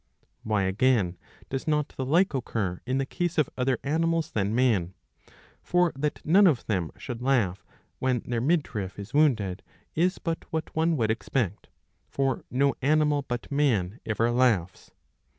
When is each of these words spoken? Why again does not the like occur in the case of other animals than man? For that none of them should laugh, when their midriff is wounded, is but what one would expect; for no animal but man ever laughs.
Why 0.41 0.63
again 0.63 1.19
does 1.51 1.67
not 1.67 1.89
the 1.89 2.03
like 2.03 2.33
occur 2.33 2.81
in 2.87 2.97
the 2.97 3.05
case 3.05 3.37
of 3.37 3.51
other 3.55 3.77
animals 3.83 4.31
than 4.31 4.55
man? 4.55 4.95
For 5.61 5.93
that 5.95 6.25
none 6.25 6.47
of 6.47 6.65
them 6.65 6.89
should 6.97 7.21
laugh, 7.21 7.63
when 7.99 8.21
their 8.21 8.41
midriff 8.41 8.97
is 8.97 9.13
wounded, 9.13 9.61
is 9.93 10.17
but 10.17 10.43
what 10.49 10.75
one 10.75 10.97
would 10.97 11.11
expect; 11.11 11.69
for 12.09 12.43
no 12.49 12.73
animal 12.81 13.21
but 13.27 13.51
man 13.51 13.99
ever 14.03 14.31
laughs. 14.31 14.89